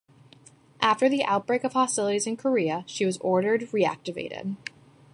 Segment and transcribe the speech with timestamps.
[0.81, 4.55] After the outbreak of hostilities in Korea, she was ordered reactivated.